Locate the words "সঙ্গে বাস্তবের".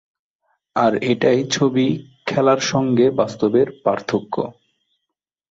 2.71-3.67